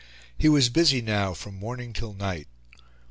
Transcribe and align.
He 0.35 0.49
was 0.49 0.69
busy 0.69 0.99
now 0.99 1.35
from 1.35 1.59
morning 1.59 1.93
till 1.93 2.13
night. 2.15 2.47